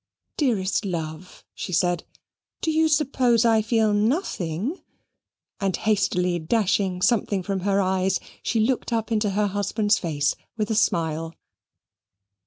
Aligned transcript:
"Dearest 0.35 0.83
love," 0.83 1.45
she 1.53 1.71
said, 1.71 2.05
"do 2.61 2.71
you 2.71 2.87
suppose 2.87 3.45
I 3.45 3.61
feel 3.61 3.93
nothing?" 3.93 4.81
and 5.59 5.77
hastily 5.77 6.39
dashing 6.39 7.03
something 7.03 7.43
from 7.43 7.59
her 7.59 7.79
eyes, 7.79 8.19
she 8.41 8.59
looked 8.59 8.91
up 8.91 9.11
in 9.11 9.21
her 9.21 9.45
husband's 9.45 9.99
face 9.99 10.35
with 10.57 10.71
a 10.71 10.75
smile. 10.75 11.35